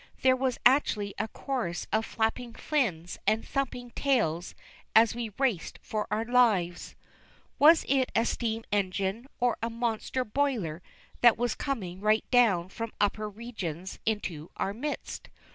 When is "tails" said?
3.91-4.55